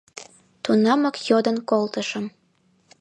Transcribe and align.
Тунамак 0.63 1.15
йодын 1.29 1.57
колтышым. 1.69 2.25